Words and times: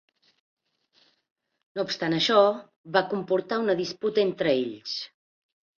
No 1.77 1.85
obstant 1.89 2.17
això, 2.21 2.41
va 2.97 3.07
comportar 3.15 3.61
a 3.61 3.65
una 3.69 3.81
disputa 3.85 4.29
entre 4.29 4.57
ells. 4.61 5.03